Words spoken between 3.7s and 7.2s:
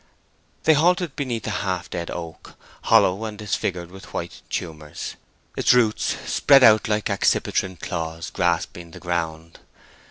with white tumors, its roots spreading out like